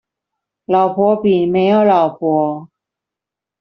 [0.65, 2.67] 老婆餅裡沒有老婆